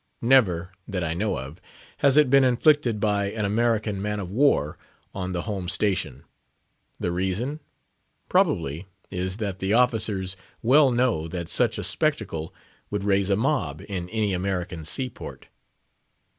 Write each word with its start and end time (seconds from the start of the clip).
Never, 0.23 0.71
that 0.87 1.03
I 1.03 1.13
know 1.13 1.37
of, 1.37 1.61
has 1.99 2.17
it 2.17 2.31
been 2.31 2.43
inflicted 2.43 2.99
by 2.99 3.25
an 3.29 3.45
American 3.45 4.01
man 4.01 4.19
of 4.19 4.31
war 4.31 4.75
on 5.13 5.31
the 5.31 5.43
home 5.43 5.69
station. 5.69 6.23
The 6.99 7.11
reason, 7.11 7.59
probably, 8.27 8.87
is, 9.11 9.37
that 9.37 9.59
the 9.59 9.73
officers 9.73 10.35
well 10.63 10.91
know 10.91 11.27
that 11.27 11.49
such 11.49 11.77
a 11.77 11.83
spectacle 11.83 12.51
would 12.89 13.03
raise 13.03 13.29
a 13.29 13.35
mob 13.35 13.83
in 13.87 14.09
any 14.09 14.33
American 14.33 14.85
seaport. 14.85 15.49